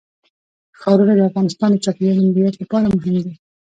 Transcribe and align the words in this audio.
ښارونه 0.79 1.13
د 1.15 1.21
افغانستان 1.29 1.69
د 1.73 1.77
چاپیریال 1.85 2.17
د 2.19 2.25
مدیریت 2.29 2.55
لپاره 2.59 2.85
مهم 2.95 3.15
دي. 3.25 3.33